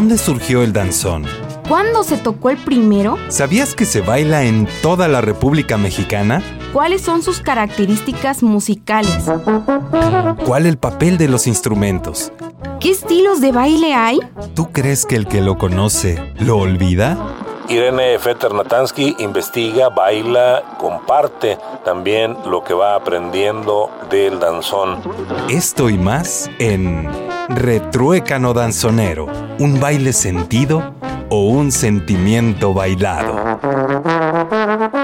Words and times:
¿Dónde 0.00 0.16
surgió 0.16 0.62
el 0.62 0.72
danzón? 0.72 1.26
¿Cuándo 1.68 2.04
se 2.04 2.16
tocó 2.16 2.48
el 2.48 2.56
primero? 2.56 3.18
¿Sabías 3.28 3.74
que 3.74 3.84
se 3.84 4.00
baila 4.00 4.44
en 4.44 4.66
toda 4.80 5.08
la 5.08 5.20
República 5.20 5.76
Mexicana? 5.76 6.42
¿Cuáles 6.72 7.02
son 7.02 7.22
sus 7.22 7.40
características 7.40 8.42
musicales? 8.42 9.26
¿Cuál 10.46 10.64
el 10.64 10.78
papel 10.78 11.18
de 11.18 11.28
los 11.28 11.46
instrumentos? 11.46 12.32
¿Qué 12.80 12.92
estilos 12.92 13.42
de 13.42 13.52
baile 13.52 13.92
hay? 13.92 14.20
¿Tú 14.54 14.72
crees 14.72 15.04
que 15.04 15.16
el 15.16 15.26
que 15.26 15.42
lo 15.42 15.58
conoce 15.58 16.32
lo 16.38 16.56
olvida? 16.56 17.39
Irene 17.70 18.18
Fetter 18.18 18.52
Natansky 18.52 19.14
investiga, 19.20 19.90
baila, 19.90 20.74
comparte 20.76 21.56
también 21.84 22.36
lo 22.44 22.64
que 22.64 22.74
va 22.74 22.96
aprendiendo 22.96 23.88
del 24.10 24.40
danzón. 24.40 25.00
Esto 25.48 25.88
y 25.88 25.96
más 25.96 26.50
en 26.58 27.08
Retruécano 27.48 28.54
Danzonero, 28.54 29.28
un 29.60 29.78
baile 29.78 30.12
sentido 30.12 30.94
o 31.28 31.46
un 31.46 31.70
sentimiento 31.70 32.74
bailado. 32.74 33.60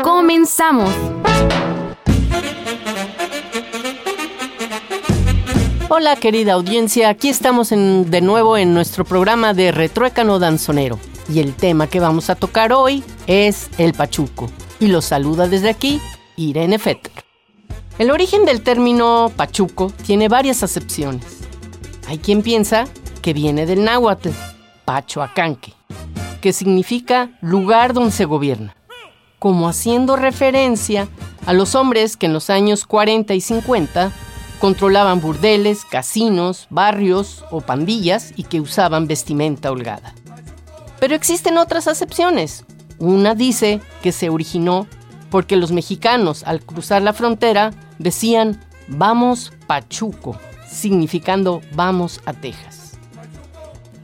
¡Comenzamos! 0.02 0.92
Hola 5.88 6.16
querida 6.16 6.54
audiencia, 6.54 7.10
aquí 7.10 7.28
estamos 7.28 7.70
de 7.70 8.20
nuevo 8.22 8.56
en 8.56 8.74
nuestro 8.74 9.04
programa 9.04 9.54
de 9.54 9.70
Retruécano 9.70 10.40
Danzonero. 10.40 10.98
Y 11.28 11.40
el 11.40 11.54
tema 11.54 11.86
que 11.88 12.00
vamos 12.00 12.30
a 12.30 12.34
tocar 12.36 12.72
hoy 12.72 13.02
es 13.26 13.68
el 13.78 13.94
pachuco. 13.94 14.50
Y 14.78 14.88
lo 14.88 15.02
saluda 15.02 15.48
desde 15.48 15.70
aquí 15.70 16.00
Irene 16.36 16.78
Fetter. 16.78 17.12
El 17.98 18.10
origen 18.10 18.44
del 18.44 18.62
término 18.62 19.32
pachuco 19.34 19.90
tiene 20.04 20.28
varias 20.28 20.62
acepciones. 20.62 21.38
Hay 22.08 22.18
quien 22.18 22.42
piensa 22.42 22.86
que 23.22 23.32
viene 23.32 23.66
del 23.66 23.82
náhuatl, 23.84 24.28
pachoacanque, 24.84 25.72
que 26.40 26.52
significa 26.52 27.30
lugar 27.40 27.94
donde 27.94 28.12
se 28.12 28.26
gobierna, 28.26 28.76
como 29.38 29.68
haciendo 29.68 30.14
referencia 30.14 31.08
a 31.46 31.52
los 31.52 31.74
hombres 31.74 32.16
que 32.16 32.26
en 32.26 32.34
los 32.34 32.50
años 32.50 32.86
40 32.86 33.34
y 33.34 33.40
50 33.40 34.12
controlaban 34.60 35.20
burdeles, 35.20 35.84
casinos, 35.84 36.66
barrios 36.70 37.44
o 37.50 37.62
pandillas 37.62 38.32
y 38.36 38.44
que 38.44 38.60
usaban 38.60 39.06
vestimenta 39.06 39.70
holgada. 39.70 40.14
Pero 41.00 41.14
existen 41.14 41.58
otras 41.58 41.88
acepciones. 41.88 42.64
Una 42.98 43.34
dice 43.34 43.80
que 44.02 44.12
se 44.12 44.30
originó 44.30 44.86
porque 45.30 45.56
los 45.56 45.72
mexicanos 45.72 46.44
al 46.44 46.60
cruzar 46.62 47.02
la 47.02 47.12
frontera 47.12 47.72
decían 47.98 48.60
vamos 48.88 49.52
Pachuco, 49.66 50.38
significando 50.68 51.60
vamos 51.74 52.20
a 52.24 52.32
Texas. 52.32 52.98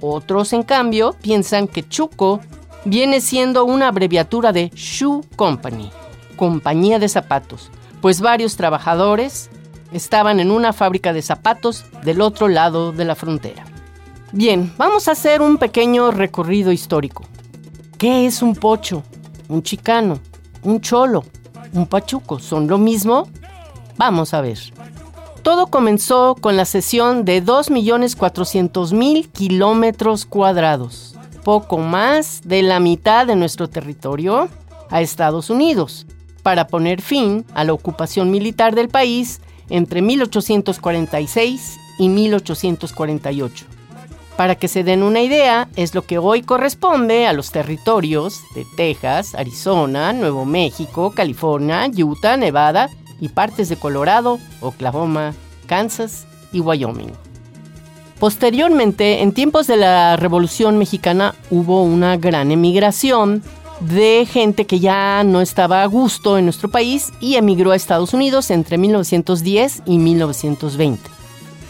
Otros, 0.00 0.52
en 0.52 0.64
cambio, 0.64 1.14
piensan 1.22 1.68
que 1.68 1.88
Chuco 1.88 2.40
viene 2.84 3.20
siendo 3.20 3.64
una 3.64 3.88
abreviatura 3.88 4.52
de 4.52 4.70
Shoe 4.74 5.22
Company, 5.36 5.90
compañía 6.36 6.98
de 6.98 7.08
zapatos, 7.08 7.70
pues 8.00 8.20
varios 8.20 8.56
trabajadores 8.56 9.48
estaban 9.92 10.40
en 10.40 10.50
una 10.50 10.72
fábrica 10.72 11.12
de 11.12 11.22
zapatos 11.22 11.84
del 12.02 12.20
otro 12.20 12.48
lado 12.48 12.90
de 12.92 13.04
la 13.04 13.14
frontera. 13.14 13.64
Bien, 14.34 14.72
vamos 14.78 15.08
a 15.08 15.12
hacer 15.12 15.42
un 15.42 15.58
pequeño 15.58 16.10
recorrido 16.10 16.72
histórico. 16.72 17.24
¿Qué 17.98 18.24
es 18.24 18.40
un 18.40 18.54
pocho? 18.54 19.02
¿Un 19.48 19.62
chicano? 19.62 20.20
¿Un 20.62 20.80
cholo? 20.80 21.22
¿Un 21.74 21.86
pachuco? 21.86 22.38
¿Son 22.38 22.66
lo 22.66 22.78
mismo? 22.78 23.28
Vamos 23.98 24.32
a 24.32 24.40
ver. 24.40 24.58
Todo 25.42 25.66
comenzó 25.66 26.34
con 26.40 26.56
la 26.56 26.64
cesión 26.64 27.26
de 27.26 27.44
2.400.000 27.44 29.30
kilómetros 29.30 30.24
cuadrados, 30.24 31.14
poco 31.44 31.76
más 31.76 32.40
de 32.42 32.62
la 32.62 32.80
mitad 32.80 33.26
de 33.26 33.36
nuestro 33.36 33.68
territorio, 33.68 34.48
a 34.88 35.02
Estados 35.02 35.50
Unidos, 35.50 36.06
para 36.42 36.68
poner 36.68 37.02
fin 37.02 37.44
a 37.52 37.64
la 37.64 37.74
ocupación 37.74 38.30
militar 38.30 38.74
del 38.74 38.88
país 38.88 39.42
entre 39.68 40.00
1846 40.00 41.76
y 41.98 42.08
1848. 42.08 43.81
Para 44.36 44.54
que 44.54 44.68
se 44.68 44.82
den 44.82 45.02
una 45.02 45.20
idea, 45.20 45.68
es 45.76 45.94
lo 45.94 46.02
que 46.02 46.18
hoy 46.18 46.42
corresponde 46.42 47.26
a 47.26 47.32
los 47.32 47.50
territorios 47.50 48.40
de 48.54 48.66
Texas, 48.76 49.34
Arizona, 49.34 50.12
Nuevo 50.12 50.44
México, 50.46 51.12
California, 51.14 51.88
Utah, 51.94 52.36
Nevada 52.36 52.88
y 53.20 53.28
partes 53.28 53.68
de 53.68 53.76
Colorado, 53.76 54.38
Oklahoma, 54.60 55.34
Kansas 55.66 56.26
y 56.52 56.60
Wyoming. 56.60 57.12
Posteriormente, 58.18 59.20
en 59.20 59.32
tiempos 59.32 59.66
de 59.66 59.76
la 59.76 60.16
Revolución 60.16 60.78
Mexicana, 60.78 61.34
hubo 61.50 61.82
una 61.82 62.16
gran 62.16 62.50
emigración 62.52 63.42
de 63.80 64.26
gente 64.30 64.64
que 64.64 64.80
ya 64.80 65.24
no 65.24 65.40
estaba 65.40 65.82
a 65.82 65.86
gusto 65.86 66.38
en 66.38 66.44
nuestro 66.44 66.70
país 66.70 67.12
y 67.20 67.34
emigró 67.34 67.72
a 67.72 67.76
Estados 67.76 68.14
Unidos 68.14 68.50
entre 68.50 68.78
1910 68.78 69.82
y 69.86 69.98
1920. 69.98 71.21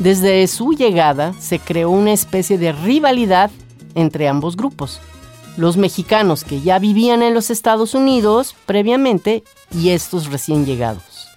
Desde 0.02 0.44
su 0.48 0.72
llegada 0.72 1.32
se 1.38 1.60
creó 1.60 1.90
una 1.90 2.12
especie 2.12 2.58
de 2.58 2.72
rivalidad 2.72 3.52
entre 3.94 4.26
ambos 4.26 4.56
grupos. 4.56 4.98
Los 5.56 5.76
mexicanos 5.76 6.42
que 6.42 6.60
ya 6.60 6.80
vivían 6.80 7.22
en 7.22 7.34
los 7.34 7.50
Estados 7.50 7.94
Unidos 7.94 8.56
previamente 8.66 9.44
y 9.70 9.91
estos 9.91 10.32
recién 10.32 10.66
llegados. 10.66 11.28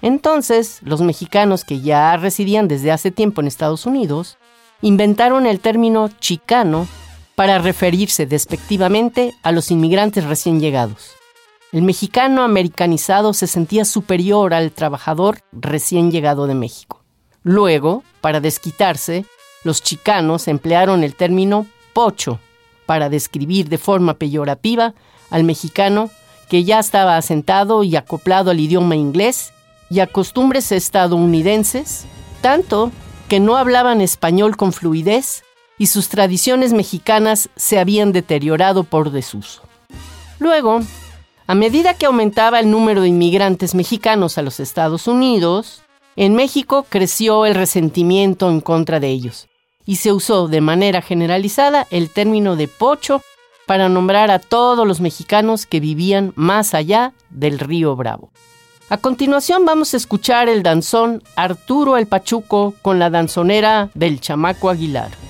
Entonces, 0.00 0.78
los 0.80 1.02
mexicanos 1.02 1.64
que 1.64 1.82
ya 1.82 2.16
residían 2.16 2.66
desde 2.66 2.92
hace 2.92 3.10
tiempo 3.10 3.42
en 3.42 3.46
Estados 3.46 3.84
Unidos 3.84 4.38
inventaron 4.80 5.44
el 5.44 5.60
término 5.60 6.08
chicano 6.18 6.88
para 7.34 7.58
referirse 7.58 8.24
despectivamente 8.24 9.34
a 9.42 9.52
los 9.52 9.70
inmigrantes 9.70 10.24
recién 10.24 10.60
llegados. 10.60 11.10
El 11.72 11.82
mexicano 11.82 12.42
americanizado 12.42 13.34
se 13.34 13.46
sentía 13.46 13.84
superior 13.84 14.54
al 14.54 14.72
trabajador 14.72 15.40
recién 15.52 16.10
llegado 16.10 16.46
de 16.46 16.54
México. 16.54 17.04
Luego, 17.42 18.02
para 18.20 18.40
desquitarse, 18.40 19.24
los 19.64 19.82
chicanos 19.82 20.48
emplearon 20.48 21.04
el 21.04 21.14
término 21.14 21.66
pocho 21.92 22.40
para 22.86 23.08
describir 23.08 23.68
de 23.68 23.78
forma 23.78 24.14
peyorativa 24.14 24.94
al 25.30 25.44
mexicano 25.44 26.10
que 26.48 26.64
ya 26.64 26.78
estaba 26.78 27.16
asentado 27.16 27.84
y 27.84 27.96
acoplado 27.96 28.50
al 28.50 28.60
idioma 28.60 28.96
inglés 28.96 29.52
y 29.90 30.00
a 30.00 30.06
costumbres 30.06 30.72
estadounidenses, 30.72 32.06
tanto 32.40 32.90
que 33.28 33.40
no 33.40 33.56
hablaban 33.56 34.00
español 34.00 34.56
con 34.56 34.72
fluidez 34.72 35.44
y 35.78 35.86
sus 35.86 36.08
tradiciones 36.08 36.72
mexicanas 36.72 37.50
se 37.56 37.78
habían 37.78 38.12
deteriorado 38.12 38.84
por 38.84 39.10
desuso. 39.10 39.62
Luego, 40.38 40.80
a 41.46 41.54
medida 41.54 41.94
que 41.94 42.06
aumentaba 42.06 42.60
el 42.60 42.70
número 42.70 43.02
de 43.02 43.08
inmigrantes 43.08 43.74
mexicanos 43.74 44.38
a 44.38 44.42
los 44.42 44.60
Estados 44.60 45.06
Unidos, 45.06 45.82
en 46.18 46.34
México 46.34 46.84
creció 46.88 47.46
el 47.46 47.54
resentimiento 47.54 48.50
en 48.50 48.60
contra 48.60 48.98
de 48.98 49.08
ellos 49.08 49.46
y 49.86 49.96
se 49.96 50.12
usó 50.12 50.48
de 50.48 50.60
manera 50.60 51.00
generalizada 51.00 51.86
el 51.92 52.10
término 52.10 52.56
de 52.56 52.66
pocho 52.66 53.22
para 53.66 53.88
nombrar 53.88 54.32
a 54.32 54.40
todos 54.40 54.84
los 54.84 55.00
mexicanos 55.00 55.64
que 55.64 55.78
vivían 55.78 56.32
más 56.34 56.74
allá 56.74 57.12
del 57.30 57.60
río 57.60 57.94
Bravo. 57.94 58.32
A 58.88 58.96
continuación 58.96 59.64
vamos 59.64 59.94
a 59.94 59.96
escuchar 59.96 60.48
el 60.48 60.64
danzón 60.64 61.22
Arturo 61.36 61.96
el 61.96 62.08
Pachuco 62.08 62.74
con 62.82 62.98
la 62.98 63.10
danzonera 63.10 63.90
del 63.94 64.20
Chamaco 64.20 64.70
Aguilar. 64.70 65.27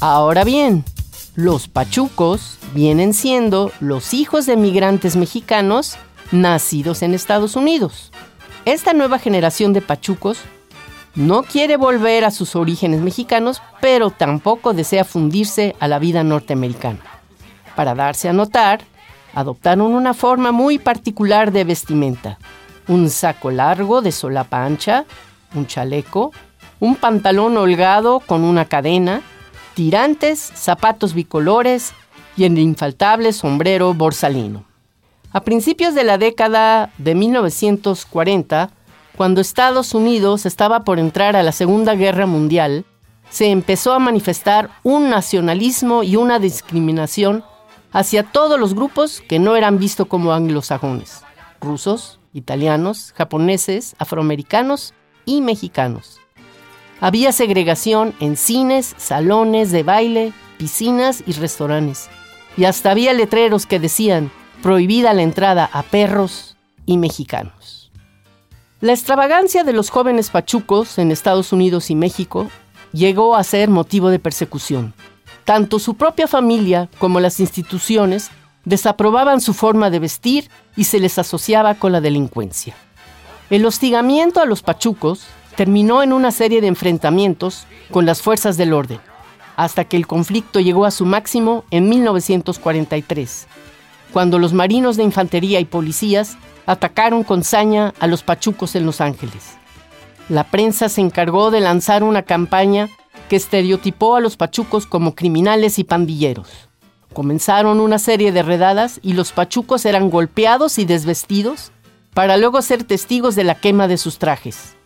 Ahora 0.00 0.44
bien, 0.44 0.82
los 1.36 1.68
pachucos 1.68 2.58
vienen 2.72 3.12
siendo 3.12 3.70
los 3.80 4.14
hijos 4.14 4.46
de 4.46 4.56
migrantes 4.56 5.14
mexicanos 5.14 5.98
nacidos 6.32 7.02
en 7.02 7.12
Estados 7.12 7.54
Unidos. 7.54 8.10
Esta 8.64 8.94
nueva 8.94 9.18
generación 9.18 9.74
de 9.74 9.82
pachucos 9.82 10.38
no 11.14 11.42
quiere 11.42 11.76
volver 11.76 12.24
a 12.24 12.30
sus 12.30 12.56
orígenes 12.56 13.02
mexicanos, 13.02 13.60
pero 13.82 14.08
tampoco 14.08 14.72
desea 14.72 15.04
fundirse 15.04 15.76
a 15.80 15.86
la 15.86 15.98
vida 15.98 16.24
norteamericana. 16.24 17.00
Para 17.76 17.94
darse 17.94 18.30
a 18.30 18.32
notar, 18.32 18.80
adoptaron 19.34 19.92
una 19.92 20.14
forma 20.14 20.50
muy 20.50 20.78
particular 20.78 21.52
de 21.52 21.64
vestimenta. 21.64 22.38
Un 22.88 23.10
saco 23.10 23.50
largo 23.50 24.00
de 24.00 24.12
solapa 24.12 24.64
ancha, 24.64 25.04
un 25.54 25.66
chaleco, 25.66 26.32
un 26.78 26.96
pantalón 26.96 27.58
holgado 27.58 28.20
con 28.20 28.44
una 28.44 28.64
cadena, 28.64 29.20
tirantes, 29.80 30.38
zapatos 30.38 31.14
bicolores 31.14 31.94
y 32.36 32.44
el 32.44 32.58
infaltable 32.58 33.32
sombrero 33.32 33.94
borsalino. 33.94 34.66
A 35.32 35.40
principios 35.40 35.94
de 35.94 36.04
la 36.04 36.18
década 36.18 36.92
de 36.98 37.14
1940, 37.14 38.72
cuando 39.16 39.40
Estados 39.40 39.94
Unidos 39.94 40.44
estaba 40.44 40.80
por 40.80 40.98
entrar 40.98 41.34
a 41.34 41.42
la 41.42 41.52
Segunda 41.52 41.94
Guerra 41.94 42.26
Mundial, 42.26 42.84
se 43.30 43.46
empezó 43.46 43.94
a 43.94 43.98
manifestar 43.98 44.68
un 44.82 45.08
nacionalismo 45.08 46.02
y 46.02 46.16
una 46.16 46.38
discriminación 46.38 47.42
hacia 47.90 48.22
todos 48.22 48.60
los 48.60 48.74
grupos 48.74 49.22
que 49.26 49.38
no 49.38 49.56
eran 49.56 49.78
vistos 49.78 50.08
como 50.08 50.34
anglosajones, 50.34 51.22
rusos, 51.58 52.20
italianos, 52.34 53.14
japoneses, 53.16 53.96
afroamericanos 53.98 54.92
y 55.24 55.40
mexicanos. 55.40 56.19
Había 57.00 57.32
segregación 57.32 58.14
en 58.20 58.36
cines, 58.36 58.94
salones 58.98 59.72
de 59.72 59.82
baile, 59.82 60.32
piscinas 60.58 61.22
y 61.26 61.32
restaurantes. 61.32 62.10
Y 62.56 62.66
hasta 62.66 62.90
había 62.90 63.14
letreros 63.14 63.64
que 63.64 63.80
decían 63.80 64.30
prohibida 64.62 65.14
la 65.14 65.22
entrada 65.22 65.70
a 65.72 65.82
perros 65.82 66.56
y 66.84 66.98
mexicanos. 66.98 67.90
La 68.80 68.92
extravagancia 68.92 69.64
de 69.64 69.72
los 69.72 69.88
jóvenes 69.88 70.30
pachucos 70.30 70.98
en 70.98 71.10
Estados 71.10 71.52
Unidos 71.52 71.90
y 71.90 71.94
México 71.94 72.50
llegó 72.92 73.34
a 73.34 73.44
ser 73.44 73.70
motivo 73.70 74.10
de 74.10 74.18
persecución. 74.18 74.94
Tanto 75.44 75.78
su 75.78 75.94
propia 75.94 76.28
familia 76.28 76.90
como 76.98 77.20
las 77.20 77.40
instituciones 77.40 78.30
desaprobaban 78.64 79.40
su 79.40 79.54
forma 79.54 79.88
de 79.88 80.00
vestir 80.00 80.50
y 80.76 80.84
se 80.84 81.00
les 81.00 81.18
asociaba 81.18 81.74
con 81.74 81.92
la 81.92 82.00
delincuencia. 82.00 82.74
El 83.48 83.64
hostigamiento 83.64 84.40
a 84.40 84.46
los 84.46 84.62
pachucos 84.62 85.26
terminó 85.60 86.02
en 86.02 86.14
una 86.14 86.30
serie 86.30 86.62
de 86.62 86.68
enfrentamientos 86.68 87.66
con 87.90 88.06
las 88.06 88.22
fuerzas 88.22 88.56
del 88.56 88.72
orden, 88.72 88.98
hasta 89.56 89.84
que 89.84 89.98
el 89.98 90.06
conflicto 90.06 90.58
llegó 90.58 90.86
a 90.86 90.90
su 90.90 91.04
máximo 91.04 91.66
en 91.70 91.86
1943, 91.90 93.46
cuando 94.10 94.38
los 94.38 94.54
marinos 94.54 94.96
de 94.96 95.02
infantería 95.02 95.60
y 95.60 95.66
policías 95.66 96.38
atacaron 96.64 97.24
con 97.24 97.44
saña 97.44 97.92
a 98.00 98.06
los 98.06 98.22
pachucos 98.22 98.74
en 98.74 98.86
Los 98.86 99.02
Ángeles. 99.02 99.58
La 100.30 100.44
prensa 100.44 100.88
se 100.88 101.02
encargó 101.02 101.50
de 101.50 101.60
lanzar 101.60 102.04
una 102.04 102.22
campaña 102.22 102.88
que 103.28 103.36
estereotipó 103.36 104.16
a 104.16 104.20
los 104.20 104.38
pachucos 104.38 104.86
como 104.86 105.14
criminales 105.14 105.78
y 105.78 105.84
pandilleros. 105.84 106.48
Comenzaron 107.12 107.80
una 107.80 107.98
serie 107.98 108.32
de 108.32 108.42
redadas 108.42 108.98
y 109.02 109.12
los 109.12 109.32
pachucos 109.32 109.84
eran 109.84 110.08
golpeados 110.08 110.78
y 110.78 110.86
desvestidos 110.86 111.70
para 112.14 112.38
luego 112.38 112.62
ser 112.62 112.82
testigos 112.84 113.34
de 113.34 113.44
la 113.44 113.56
quema 113.56 113.88
de 113.88 113.98
sus 113.98 114.18
trajes. 114.18 114.79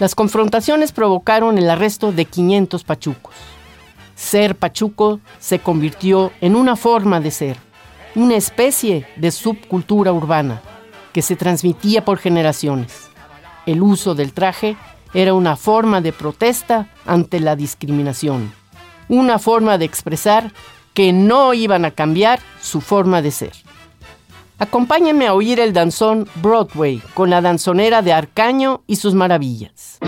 Las 0.00 0.14
confrontaciones 0.14 0.92
provocaron 0.92 1.58
el 1.58 1.68
arresto 1.68 2.10
de 2.10 2.24
500 2.24 2.84
pachucos. 2.84 3.34
Ser 4.14 4.56
pachuco 4.56 5.20
se 5.38 5.58
convirtió 5.58 6.32
en 6.40 6.56
una 6.56 6.74
forma 6.74 7.20
de 7.20 7.30
ser, 7.30 7.58
una 8.14 8.34
especie 8.34 9.06
de 9.16 9.30
subcultura 9.30 10.10
urbana 10.10 10.62
que 11.12 11.20
se 11.20 11.36
transmitía 11.36 12.02
por 12.02 12.16
generaciones. 12.16 13.10
El 13.66 13.82
uso 13.82 14.14
del 14.14 14.32
traje 14.32 14.74
era 15.12 15.34
una 15.34 15.54
forma 15.56 16.00
de 16.00 16.14
protesta 16.14 16.88
ante 17.04 17.38
la 17.38 17.54
discriminación, 17.54 18.54
una 19.10 19.38
forma 19.38 19.76
de 19.76 19.84
expresar 19.84 20.50
que 20.94 21.12
no 21.12 21.52
iban 21.52 21.84
a 21.84 21.90
cambiar 21.90 22.40
su 22.62 22.80
forma 22.80 23.20
de 23.20 23.32
ser. 23.32 23.52
Acompáñenme 24.60 25.26
a 25.26 25.32
oír 25.32 25.58
el 25.58 25.72
danzón 25.72 26.28
Broadway 26.34 27.02
con 27.14 27.30
la 27.30 27.40
danzonera 27.40 28.02
de 28.02 28.12
Arcaño 28.12 28.82
y 28.86 28.96
sus 28.96 29.14
maravillas. 29.14 29.98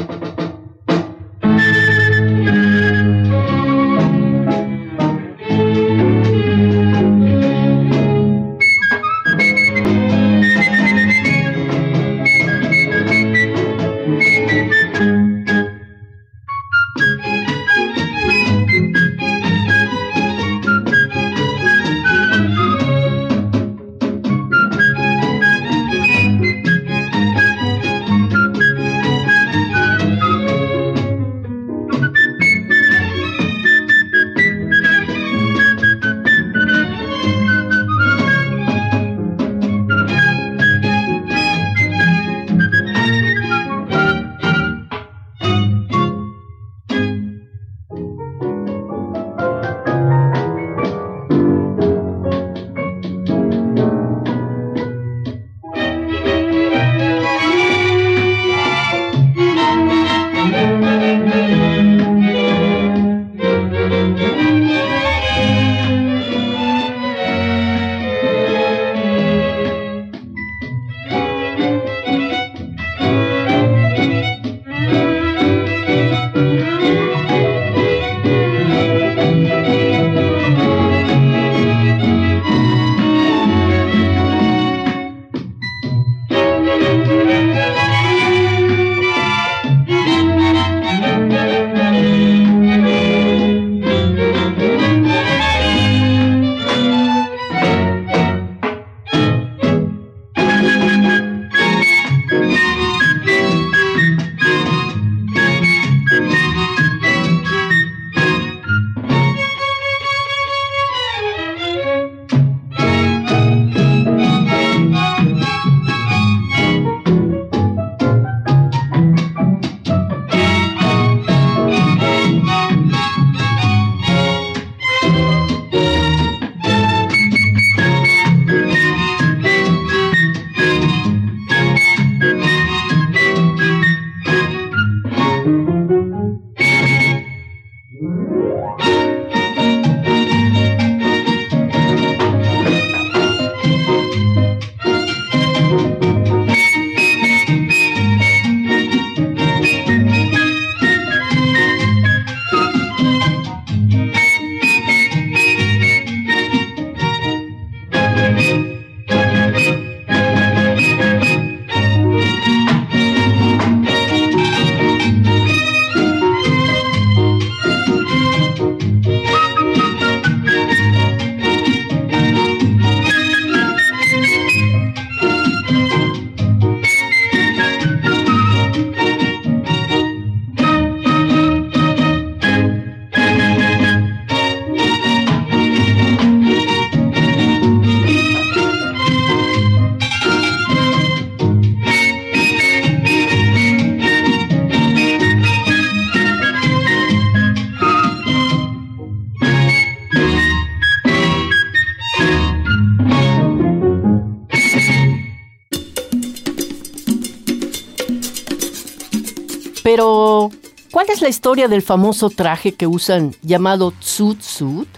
La 211.23 211.29
historia 211.29 211.69
del 211.69 211.83
famoso 211.83 212.31
traje 212.31 212.73
que 212.73 212.89
usan 212.89 213.35
llamado 213.43 213.93
tsut 214.01 214.89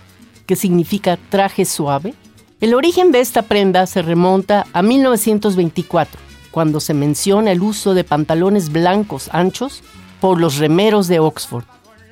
que 0.46 0.56
significa 0.56 1.18
traje 1.28 1.66
suave? 1.66 2.14
El 2.60 2.74
origen 2.74 3.12
de 3.12 3.20
esta 3.20 3.42
prenda 3.42 3.86
se 3.86 4.00
remonta 4.00 4.66
a 4.72 4.82
1924, 4.82 6.18
cuando 6.50 6.80
se 6.80 6.94
menciona 6.94 7.52
el 7.52 7.62
uso 7.62 7.92
de 7.92 8.04
pantalones 8.04 8.72
blancos 8.72 9.28
anchos 9.32 9.82
por 10.20 10.40
los 10.40 10.56
remeros 10.56 11.08
de 11.08 11.20
Oxford. 11.20 11.64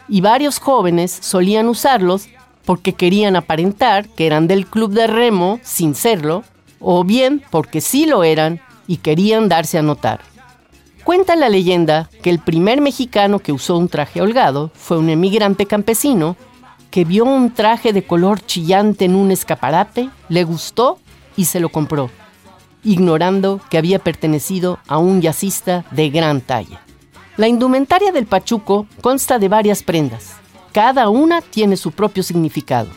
Y 0.08 0.20
varios 0.20 0.58
jóvenes 0.58 1.10
solían 1.10 1.68
usarlos 1.68 2.28
porque 2.66 2.92
querían 2.92 3.34
aparentar 3.34 4.08
que 4.10 4.26
eran 4.26 4.46
del 4.46 4.66
club 4.66 4.92
de 4.92 5.06
remo 5.06 5.58
sin 5.62 5.94
serlo, 5.94 6.44
o 6.80 7.02
bien 7.02 7.42
porque 7.50 7.80
sí 7.80 8.04
lo 8.04 8.24
eran 8.24 8.60
y 8.86 8.98
querían 8.98 9.48
darse 9.48 9.78
a 9.78 9.82
notar. 9.82 10.20
Cuenta 11.04 11.34
la 11.34 11.48
leyenda 11.48 12.08
que 12.22 12.30
el 12.30 12.38
primer 12.38 12.80
mexicano 12.80 13.40
que 13.40 13.52
usó 13.52 13.76
un 13.76 13.88
traje 13.88 14.20
holgado 14.20 14.70
fue 14.74 14.98
un 14.98 15.10
emigrante 15.10 15.66
campesino 15.66 16.36
que 16.92 17.04
vio 17.04 17.24
un 17.24 17.52
traje 17.52 17.92
de 17.92 18.04
color 18.04 18.40
chillante 18.44 19.06
en 19.06 19.14
un 19.16 19.30
escaparate, 19.30 20.10
le 20.28 20.44
gustó 20.44 20.98
y 21.36 21.46
se 21.46 21.58
lo 21.58 21.70
compró, 21.70 22.10
ignorando 22.84 23.60
que 23.70 23.78
había 23.78 23.98
pertenecido 23.98 24.78
a 24.86 24.98
un 24.98 25.20
yacista 25.20 25.84
de 25.90 26.10
gran 26.10 26.40
talla. 26.40 26.82
La 27.36 27.48
indumentaria 27.48 28.12
del 28.12 28.26
pachuco 28.26 28.86
consta 29.00 29.38
de 29.38 29.48
varias 29.48 29.82
prendas. 29.82 30.34
Cada 30.70 31.08
una 31.08 31.40
tiene 31.40 31.76
su 31.76 31.92
propio 31.92 32.22
significado. 32.22 32.90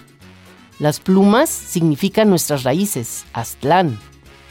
Las 0.78 1.00
plumas 1.00 1.50
significan 1.50 2.30
nuestras 2.30 2.64
raíces, 2.64 3.26
Aztlán. 3.34 3.98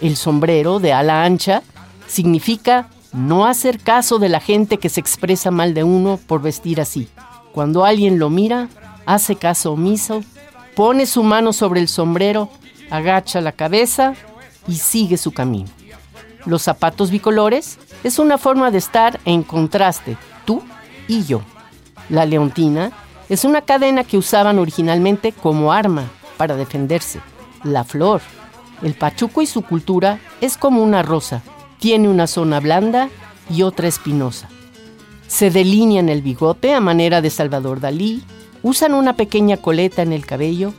El 0.00 0.16
sombrero 0.16 0.80
de 0.80 0.94
ala 0.94 1.22
ancha 1.22 1.62
significa 2.06 2.88
no 3.14 3.46
hacer 3.46 3.78
caso 3.78 4.18
de 4.18 4.28
la 4.28 4.40
gente 4.40 4.78
que 4.78 4.88
se 4.88 5.00
expresa 5.00 5.50
mal 5.50 5.72
de 5.72 5.84
uno 5.84 6.18
por 6.26 6.42
vestir 6.42 6.80
así. 6.80 7.08
Cuando 7.52 7.84
alguien 7.84 8.18
lo 8.18 8.28
mira, 8.28 8.68
hace 9.06 9.36
caso 9.36 9.72
omiso, 9.72 10.22
pone 10.74 11.06
su 11.06 11.22
mano 11.22 11.52
sobre 11.52 11.80
el 11.80 11.88
sombrero, 11.88 12.50
agacha 12.90 13.40
la 13.40 13.52
cabeza 13.52 14.14
y 14.66 14.74
sigue 14.74 15.16
su 15.16 15.32
camino. 15.32 15.68
Los 16.44 16.62
zapatos 16.62 17.10
bicolores 17.10 17.78
es 18.02 18.18
una 18.18 18.36
forma 18.36 18.72
de 18.72 18.78
estar 18.78 19.20
en 19.24 19.44
contraste, 19.44 20.16
tú 20.44 20.62
y 21.06 21.24
yo. 21.24 21.40
La 22.08 22.26
leontina 22.26 22.90
es 23.28 23.44
una 23.44 23.62
cadena 23.62 24.02
que 24.02 24.18
usaban 24.18 24.58
originalmente 24.58 25.32
como 25.32 25.72
arma 25.72 26.10
para 26.36 26.56
defenderse. 26.56 27.20
La 27.62 27.84
flor. 27.84 28.20
El 28.82 28.94
pachuco 28.94 29.40
y 29.40 29.46
su 29.46 29.62
cultura 29.62 30.18
es 30.40 30.58
como 30.58 30.82
una 30.82 31.02
rosa. 31.02 31.42
Tiene 31.84 32.08
una 32.08 32.26
zona 32.26 32.60
blanda 32.60 33.10
y 33.50 33.60
otra 33.60 33.88
espinosa. 33.88 34.48
Se 35.28 35.50
delinean 35.50 36.08
el 36.08 36.22
bigote 36.22 36.72
a 36.72 36.80
manera 36.80 37.20
de 37.20 37.28
Salvador 37.28 37.78
Dalí, 37.78 38.22
usan 38.62 38.94
una 38.94 39.16
pequeña 39.16 39.58
coleta 39.58 40.00
en 40.00 40.14
el 40.14 40.24
cabello 40.24 40.72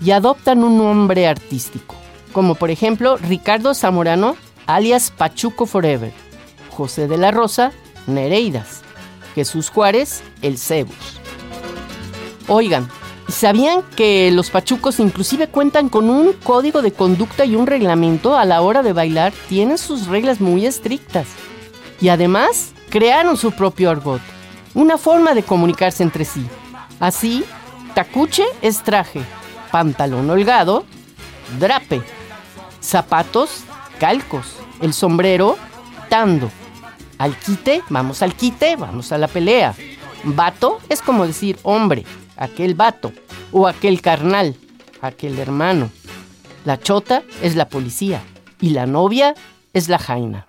y 0.00 0.12
adoptan 0.12 0.62
un 0.62 0.78
nombre 0.78 1.26
artístico, 1.26 1.96
como 2.32 2.54
por 2.54 2.70
ejemplo 2.70 3.16
Ricardo 3.16 3.74
Zamorano, 3.74 4.36
alias 4.66 5.10
Pachuco 5.10 5.66
Forever, 5.66 6.12
José 6.70 7.08
de 7.08 7.18
la 7.18 7.32
Rosa, 7.32 7.72
Nereidas, 8.06 8.82
Jesús 9.34 9.70
Juárez, 9.70 10.22
El 10.40 10.56
Cebus. 10.56 11.18
Oigan, 12.46 12.88
¿sabían 13.28 13.82
que 13.96 14.30
los 14.30 14.50
pachucos 14.50 15.00
inclusive 15.00 15.48
cuentan 15.48 15.88
con 15.88 16.10
un 16.10 16.32
código 16.32 16.82
de 16.82 16.92
conducta 16.92 17.44
y 17.44 17.56
un 17.56 17.66
reglamento 17.66 18.36
a 18.36 18.44
la 18.44 18.60
hora 18.60 18.82
de 18.82 18.92
bailar? 18.92 19.32
Tienen 19.48 19.78
sus 19.78 20.06
reglas 20.06 20.40
muy 20.40 20.66
estrictas. 20.66 21.26
Y 22.00 22.08
además, 22.08 22.72
crearon 22.90 23.36
su 23.36 23.52
propio 23.52 23.90
argot, 23.90 24.20
una 24.74 24.98
forma 24.98 25.34
de 25.34 25.42
comunicarse 25.42 26.02
entre 26.02 26.24
sí. 26.24 26.46
Así, 27.00 27.44
tacuche 27.94 28.44
es 28.62 28.82
traje, 28.82 29.22
pantalón 29.70 30.28
holgado, 30.30 30.84
drape, 31.58 32.02
zapatos, 32.80 33.64
calcos, 33.98 34.56
el 34.80 34.92
sombrero, 34.92 35.56
tando. 36.08 36.50
Al 37.18 37.36
quite, 37.36 37.82
vamos 37.88 38.22
al 38.22 38.34
quite, 38.34 38.76
vamos 38.76 39.12
a 39.12 39.18
la 39.18 39.28
pelea. 39.28 39.74
Vato 40.24 40.80
es 40.88 41.00
como 41.00 41.26
decir 41.26 41.58
hombre, 41.62 42.04
aquel 42.36 42.74
vato, 42.74 43.12
o 43.52 43.66
aquel 43.66 44.00
carnal, 44.00 44.56
aquel 45.00 45.38
hermano. 45.38 45.90
La 46.64 46.78
chota 46.78 47.22
es 47.42 47.56
la 47.56 47.68
policía 47.68 48.22
y 48.60 48.70
la 48.70 48.86
novia 48.86 49.34
es 49.72 49.88
la 49.88 49.98
jaina. 49.98 50.46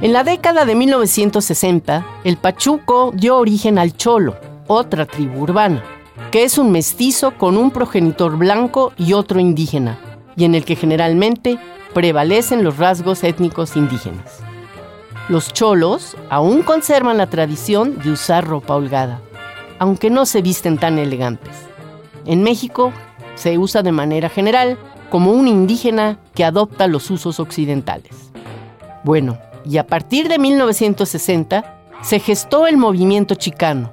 En 0.00 0.12
la 0.12 0.22
década 0.22 0.64
de 0.64 0.74
1960, 0.74 2.06
el 2.22 2.36
Pachuco 2.36 3.12
dio 3.12 3.38
origen 3.38 3.76
al 3.78 3.96
Cholo, 3.96 4.36
otra 4.68 5.04
tribu 5.04 5.40
urbana, 5.40 5.82
que 6.30 6.44
es 6.44 6.58
un 6.58 6.70
mestizo 6.70 7.32
con 7.36 7.56
un 7.56 7.72
progenitor 7.72 8.36
blanco 8.36 8.92
y 8.96 9.14
otro 9.14 9.40
indígena, 9.40 9.98
y 10.36 10.44
en 10.44 10.54
el 10.54 10.64
que 10.64 10.76
generalmente 10.76 11.58
prevalecen 11.92 12.62
los 12.62 12.76
rasgos 12.76 13.24
étnicos 13.24 13.74
indígenas. 13.74 14.45
Los 15.28 15.52
cholos 15.52 16.16
aún 16.30 16.62
conservan 16.62 17.18
la 17.18 17.26
tradición 17.26 17.98
de 17.98 18.12
usar 18.12 18.46
ropa 18.46 18.76
holgada, 18.76 19.20
aunque 19.80 20.08
no 20.08 20.24
se 20.24 20.40
visten 20.40 20.78
tan 20.78 20.98
elegantes. 20.98 21.52
En 22.26 22.44
México 22.44 22.92
se 23.34 23.58
usa 23.58 23.82
de 23.82 23.90
manera 23.90 24.28
general 24.28 24.78
como 25.10 25.32
un 25.32 25.48
indígena 25.48 26.18
que 26.34 26.44
adopta 26.44 26.86
los 26.86 27.10
usos 27.10 27.40
occidentales. 27.40 28.12
Bueno, 29.02 29.38
y 29.64 29.78
a 29.78 29.86
partir 29.88 30.28
de 30.28 30.38
1960 30.38 31.74
se 32.02 32.20
gestó 32.20 32.68
el 32.68 32.76
movimiento 32.76 33.34
chicano, 33.34 33.90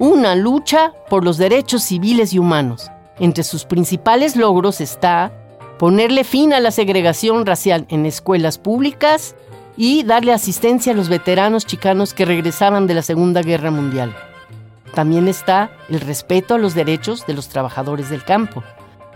una 0.00 0.34
lucha 0.34 0.92
por 1.08 1.24
los 1.24 1.38
derechos 1.38 1.84
civiles 1.84 2.32
y 2.32 2.40
humanos. 2.40 2.90
Entre 3.20 3.44
sus 3.44 3.64
principales 3.66 4.34
logros 4.34 4.80
está 4.80 5.30
ponerle 5.78 6.24
fin 6.24 6.52
a 6.52 6.58
la 6.58 6.72
segregación 6.72 7.46
racial 7.46 7.86
en 7.88 8.04
escuelas 8.04 8.58
públicas 8.58 9.36
y 9.76 10.02
darle 10.02 10.32
asistencia 10.32 10.92
a 10.92 10.96
los 10.96 11.08
veteranos 11.08 11.66
chicanos 11.66 12.14
que 12.14 12.24
regresaban 12.24 12.86
de 12.86 12.94
la 12.94 13.02
Segunda 13.02 13.42
Guerra 13.42 13.70
Mundial. 13.70 14.14
También 14.94 15.28
está 15.28 15.70
el 15.88 16.00
respeto 16.00 16.54
a 16.54 16.58
los 16.58 16.74
derechos 16.74 17.26
de 17.26 17.34
los 17.34 17.48
trabajadores 17.48 18.10
del 18.10 18.24
campo, 18.24 18.62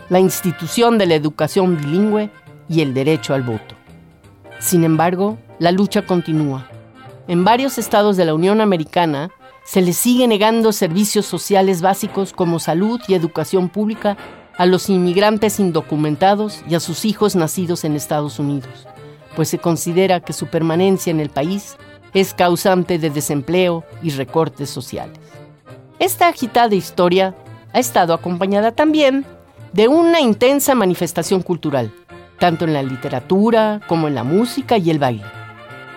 la 0.09 0.21
institución 0.21 0.99
de 0.99 1.07
la 1.07 1.15
educación 1.15 1.77
bilingüe 1.77 2.31
y 2.69 2.81
el 2.81 2.95
derecho 2.95 3.35
al 3.35 3.43
voto. 3.43 3.75
Sin 4.59 4.85
embargo, 4.85 5.39
la 5.59 5.73
lucha 5.73 6.03
continúa. 6.03 6.69
En 7.29 7.45
varios 7.45 7.77
estados 7.77 8.17
de 8.17 8.25
la 8.25 8.35
Unión 8.35 8.61
Americana 8.61 9.31
se 9.65 9.83
les 9.83 9.97
sigue 9.97 10.29
negando 10.29 10.73
servicios 10.73 11.27
sociales 11.27 11.83
básicos 11.83 12.33
como 12.33 12.61
salud 12.61 13.01
y 13.09 13.15
educación 13.15 13.69
pública 13.69 14.17
a 14.57 14.65
los 14.65 14.89
inmigrantes 14.89 15.61
indocumentados 15.61 16.63
y 16.69 16.77
a 16.77 16.81
sus 16.81 17.05
hijos 17.05 17.37
nacidos 17.37 17.85
en 17.85 17.97
Estados 17.97 18.39
Unidos, 18.39 18.87
pues 19.37 19.49
se 19.51 19.59
considera 19.59 20.21
que 20.21 20.33
su 20.33 20.47
permanencia 20.47 21.13
en 21.13 21.21
el 21.21 21.29
país 21.29 21.77
es 22.15 22.35
causante 22.35 22.99
de 22.99 23.11
desempleo 23.11 23.85
y 24.03 24.11
recortes 24.11 24.71
sociales. 24.71 25.19
Esta 25.99 26.29
agitada 26.29 26.75
historia 26.75 27.35
ha 27.73 27.79
estado 27.79 28.15
acompañada 28.15 28.73
también 28.73 29.25
de 29.73 29.89
una 29.89 30.21
intensa 30.21 30.75
manifestación 30.75 31.43
cultural, 31.43 31.93
tanto 32.39 32.65
en 32.65 32.73
la 32.73 32.83
literatura 32.83 33.81
como 33.87 34.09
en 34.09 34.15
la 34.15 34.25
música 34.25 34.79
y 34.79 34.91
el 34.91 34.99
baile. 34.99 35.25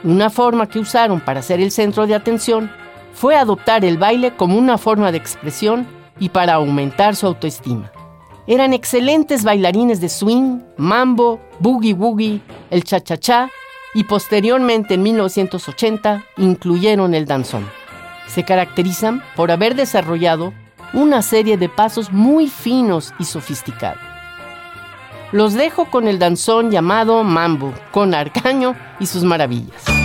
Una 0.03 0.29
forma 0.29 0.67
que 0.67 0.79
usaron 0.79 1.21
para 1.21 1.41
ser 1.41 1.61
el 1.61 1.71
centro 1.71 2.05
de 2.05 2.15
atención 2.15 2.69
fue 3.13 3.35
adoptar 3.35 3.85
el 3.85 3.97
baile 3.97 4.31
como 4.35 4.57
una 4.57 4.77
forma 4.77 5.11
de 5.11 5.17
expresión 5.17 5.87
y 6.19 6.29
para 6.29 6.55
aumentar 6.55 7.15
su 7.15 7.27
autoestima. 7.27 7.91
Eran 8.49 8.73
excelentes 8.73 9.43
bailarines 9.43 10.01
de 10.01 10.09
swing, 10.09 10.62
mambo, 10.75 11.39
boogie 11.59 11.93
woogie, 11.93 12.41
el 12.71 12.83
cha-cha-cha 12.83 13.51
y 13.93 14.05
posteriormente 14.05 14.95
en 14.95 15.03
1980 15.03 16.25
incluyeron 16.38 17.13
el 17.13 17.27
danzón. 17.27 17.69
Se 18.25 18.43
caracterizan 18.43 19.21
por 19.35 19.51
haber 19.51 19.75
desarrollado 19.75 20.51
una 20.93 21.21
serie 21.21 21.57
de 21.57 21.69
pasos 21.69 22.12
muy 22.12 22.47
finos 22.47 23.13
y 23.19 23.25
sofisticados. 23.25 24.01
Los 25.31 25.53
dejo 25.53 25.85
con 25.91 26.07
el 26.07 26.17
danzón 26.17 26.71
llamado 26.71 27.23
Mambo, 27.23 27.71
con 27.91 28.15
Arcaño 28.15 28.75
y 28.99 29.05
sus 29.05 29.23
maravillas. 29.23 29.98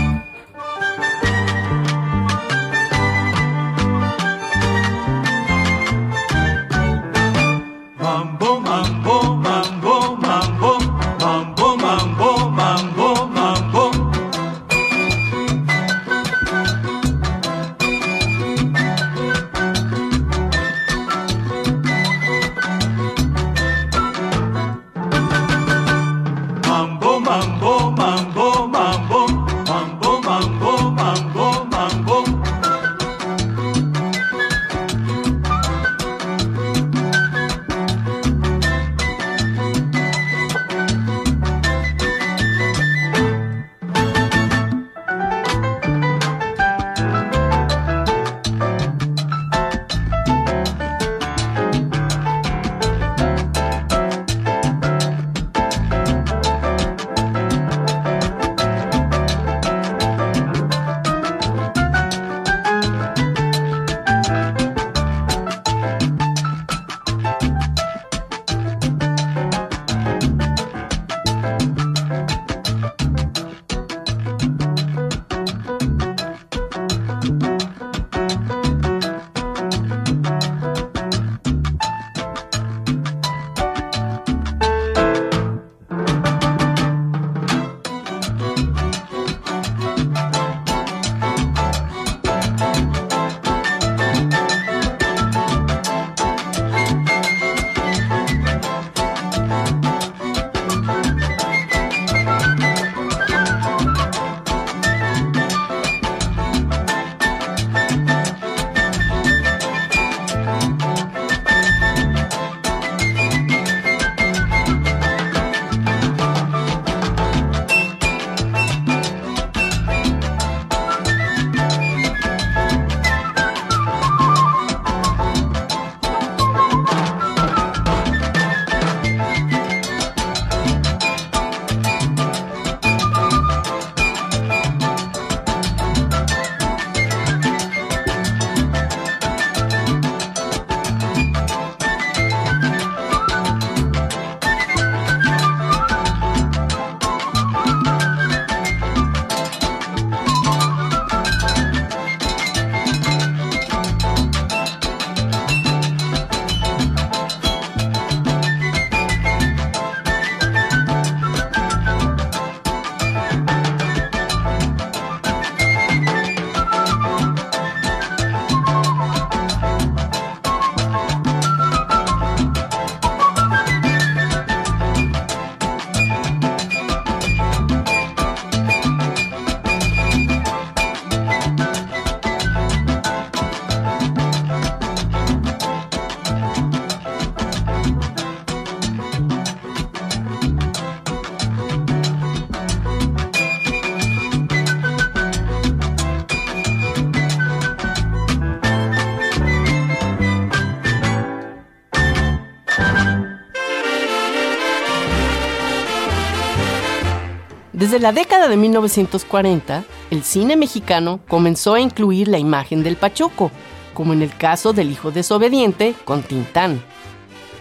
Desde 207.75 207.99
la 207.99 208.13
década 208.13 208.47
de 208.47 208.57
1940, 208.57 209.83
el 210.13 210.23
cine 210.23 210.57
mexicano 210.57 211.19
comenzó 211.27 211.75
a 211.75 211.81
incluir 211.81 212.29
la 212.29 212.39
imagen 212.39 212.85
del 212.85 212.95
pachuco, 212.95 213.51
como 213.95 214.13
en 214.13 214.23
el 214.23 214.33
caso 214.37 214.73
del 214.73 214.93
hijo 214.93 215.11
desobediente 215.11 215.97
con 216.05 216.23
Tintán. 216.23 216.81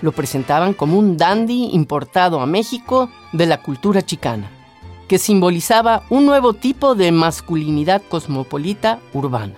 Lo 0.04 0.12
presentaban 0.12 0.76
como 0.76 1.00
un 1.00 1.18
dandy 1.18 1.72
importado 1.74 2.42
a 2.42 2.46
México 2.46 3.10
de 3.32 3.48
la 3.48 3.64
cultura 3.64 4.04
chicana, 4.04 4.52
que 5.08 5.18
simbolizaba 5.18 6.04
un 6.12 6.28
nuevo 6.28 6.54
tipo 6.54 6.94
de 6.94 7.12
masculinidad 7.12 8.04
cosmopolita 8.08 9.00
urbana. 9.14 9.56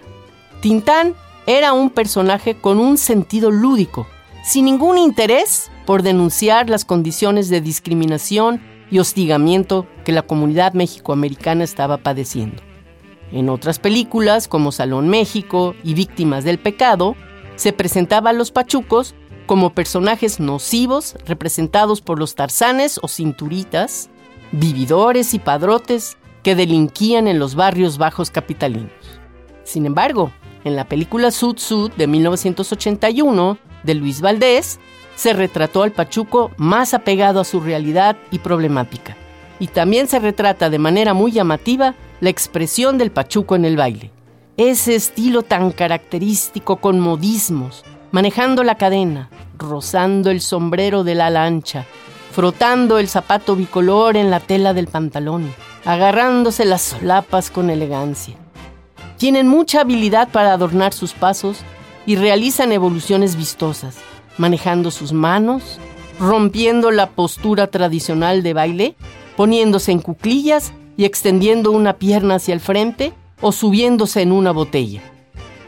Tintán 0.62 1.16
era 1.48 1.74
un 1.74 1.90
personaje 1.90 2.56
con 2.56 2.80
un 2.80 2.98
sentido 2.98 3.52
lúdico, 3.52 4.08
sin 4.46 4.64
ningún 4.66 5.00
interés 5.00 5.70
por 5.86 6.02
denunciar 6.02 6.70
las 6.70 6.86
condiciones 6.86 7.50
de 7.50 7.60
discriminación 7.60 8.62
y 8.96 9.00
hostigamiento 9.00 9.86
que 10.06 10.14
la 10.14 10.22
comunidad 10.22 10.72
mexicoamericana 10.72 11.66
estaba 11.66 11.98
padeciendo. 11.98 12.64
En 13.34 13.50
otras 13.50 13.78
películas, 13.78 14.48
como 14.48 14.72
Salón 14.72 15.10
México 15.10 15.76
y 15.84 15.96
Víctimas 15.96 16.46
del 16.46 16.60
Pecado, 16.60 17.18
se 17.58 17.74
presentaba 17.74 18.30
a 18.30 18.34
los 18.34 18.52
pachucos 18.52 19.14
como 19.48 19.74
personajes 19.74 20.40
nocivos 20.40 21.18
representados 21.26 22.00
por 22.00 22.20
los 22.20 22.36
tarzanes 22.36 22.98
o 23.02 23.10
cinturitas, 23.10 24.10
vividores 24.54 25.34
y 25.34 25.40
padrotes 25.40 26.16
que 26.42 26.56
delinquían 26.56 27.28
en 27.28 27.38
los 27.38 27.56
barrios 27.56 27.98
bajos 27.98 28.32
capitalinos. 28.32 28.94
Sin 29.66 29.86
embargo, 29.86 30.32
en 30.64 30.78
la 30.78 30.88
película 30.88 31.32
Sud 31.32 31.58
Sud 31.58 31.92
de 31.98 32.08
1981 32.08 33.58
de 33.86 33.96
Luis 33.96 34.22
Valdés, 34.22 34.80
se 35.16 35.34
retrató 35.34 35.84
al 35.84 35.92
Pachuco 35.92 36.52
más 36.58 36.94
apegado 36.94 37.40
a 37.40 37.46
su 37.46 37.60
realidad 37.60 38.18
y 38.32 38.40
problemática. 38.40 39.16
Y 39.60 39.68
también 39.68 40.08
se 40.08 40.20
retrata 40.20 40.70
de 40.70 40.80
manera 40.80 41.14
muy 41.14 41.32
llamativa 41.32 41.96
la 42.20 42.30
expresión 42.30 42.98
del 42.98 43.12
Pachuco 43.12 43.56
en 43.56 43.66
el 43.66 43.78
baile. 43.78 44.12
Ese 44.58 44.96
estilo 44.96 45.44
tan 45.44 45.72
característico 45.72 46.78
con 46.78 47.00
modismos, 47.00 47.84
manejando 48.12 48.64
la 48.64 48.76
cadena, 48.76 49.30
rozando 49.58 50.30
el 50.32 50.42
sombrero 50.42 51.04
de 51.04 51.16
la 51.16 51.30
lancha, 51.30 51.86
frotando 52.32 53.00
el 53.00 53.08
zapato 53.08 53.56
bicolor 53.56 54.18
en 54.18 54.30
la 54.30 54.40
tela 54.40 54.74
del 54.74 54.88
pantalón, 54.88 55.54
agarrándose 55.86 56.66
las 56.66 56.82
solapas 56.82 57.52
con 57.52 57.70
elegancia. 57.70 58.36
Tienen 59.18 59.48
mucha 59.48 59.82
habilidad 59.82 60.30
para 60.30 60.52
adornar 60.52 60.94
sus 60.94 61.14
pasos 61.14 61.60
y 62.06 62.16
realizan 62.16 62.72
evoluciones 62.72 63.36
vistosas 63.36 63.98
manejando 64.38 64.92
sus 64.92 65.14
manos, 65.14 65.80
rompiendo 66.20 66.92
la 66.92 67.10
postura 67.10 67.68
tradicional 67.68 68.44
de 68.44 68.54
baile, 68.54 68.96
poniéndose 69.36 69.92
en 69.92 70.00
cuclillas 70.00 70.74
y 70.98 71.06
extendiendo 71.06 71.72
una 71.72 71.94
pierna 71.94 72.36
hacia 72.36 72.54
el 72.54 72.60
frente 72.60 73.14
o 73.42 73.52
subiéndose 73.52 74.22
en 74.22 74.32
una 74.32 74.52
botella. 74.52 75.02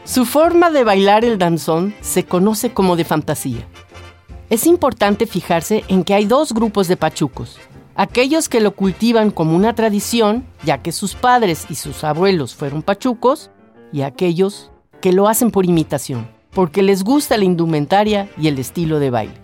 Su 0.04 0.24
forma 0.24 0.70
de 0.70 0.84
bailar 0.84 1.24
el 1.24 1.38
danzón 1.38 1.94
se 2.00 2.24
conoce 2.24 2.72
como 2.72 2.96
de 2.96 3.04
fantasía. 3.04 3.66
Es 4.48 4.66
importante 4.66 5.26
fijarse 5.26 5.84
en 5.88 6.02
que 6.02 6.14
hay 6.14 6.24
dos 6.24 6.54
grupos 6.54 6.88
de 6.88 6.96
pachucos. 6.96 7.58
Aquellos 7.94 8.48
que 8.48 8.60
lo 8.60 8.74
cultivan 8.74 9.30
como 9.30 9.54
una 9.54 9.74
tradición, 9.74 10.46
ya 10.64 10.78
que 10.78 10.92
sus 10.92 11.14
padres 11.14 11.66
y 11.68 11.74
sus 11.74 12.04
abuelos 12.04 12.54
fueron 12.54 12.82
pachucos, 12.82 13.50
y 13.92 14.02
aquellos 14.02 14.70
que 15.00 15.12
lo 15.12 15.28
hacen 15.28 15.50
por 15.50 15.66
imitación 15.66 16.38
porque 16.58 16.82
les 16.82 17.04
gusta 17.04 17.36
la 17.36 17.44
indumentaria 17.44 18.28
y 18.36 18.48
el 18.48 18.58
estilo 18.58 18.98
de 18.98 19.10
baile. 19.10 19.34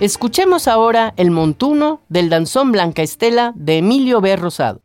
Escuchemos 0.00 0.68
ahora 0.68 1.12
el 1.16 1.30
montuno 1.30 2.00
del 2.08 2.30
danzón 2.30 2.72
Blanca 2.72 3.02
Estela 3.02 3.52
de 3.56 3.78
Emilio 3.78 4.20
B. 4.20 4.36
Rosado. 4.36 4.80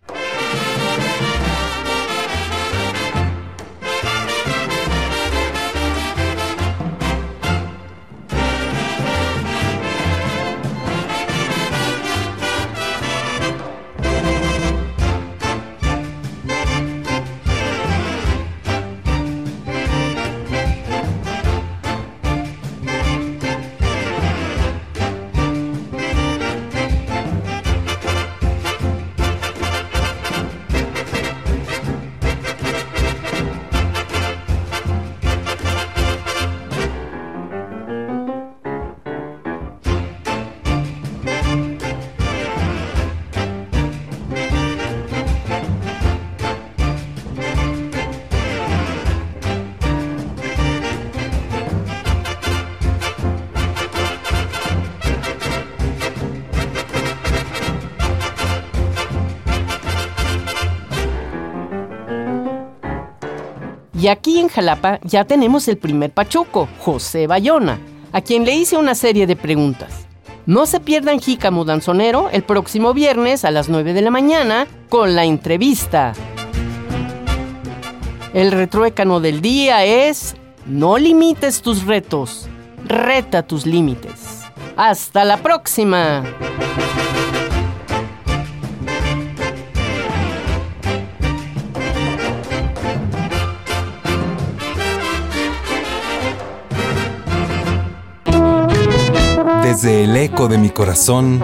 Y 64.04 64.10
aquí 64.10 64.38
en 64.38 64.50
Jalapa 64.50 65.00
ya 65.04 65.24
tenemos 65.24 65.66
el 65.70 65.78
primer 65.78 66.12
pachuco, 66.12 66.68
José 66.80 67.26
Bayona, 67.26 67.80
a 68.12 68.20
quien 68.20 68.44
le 68.44 68.54
hice 68.54 68.76
una 68.76 68.96
serie 68.96 69.26
de 69.28 69.38
preguntas. 69.38 70.08
No 70.46 70.66
se 70.66 70.82
pierdan 70.82 71.22
Jícamo 71.22 71.64
Danzonero 71.64 72.30
el 72.30 72.44
próximo 72.44 72.94
viernes 72.94 73.46
a 73.46 73.52
las 73.52 73.70
9 73.70 73.94
de 73.94 74.02
la 74.02 74.12
mañana 74.12 74.68
con 74.90 75.16
la 75.16 75.24
entrevista. 75.24 76.12
El 78.34 78.52
retruécano 78.52 79.22
del 79.22 79.40
día 79.40 79.86
es 79.86 80.36
No 80.66 80.98
limites 80.98 81.62
tus 81.62 81.86
retos, 81.86 82.50
reta 82.84 83.44
tus 83.44 83.66
límites. 83.66 84.42
Hasta 84.76 85.24
la 85.24 85.38
próxima. 85.38 86.26
Desde 99.84 100.06
el 100.06 100.16
eco 100.16 100.48
de 100.48 100.58
mi 100.58 100.70
corazón, 100.70 101.44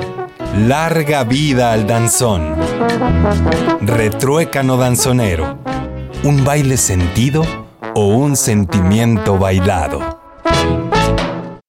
larga 0.56 1.25
vida 1.25 1.73
al 1.73 1.86
danzón. 1.86 2.56
Retruécano 3.82 4.78
danzonero, 4.78 5.58
un 6.23 6.45
baile 6.45 6.78
sentido 6.78 7.43
o 7.95 8.06
un 8.08 8.38
sentimiento 8.38 9.38
bailado. 9.38 10.21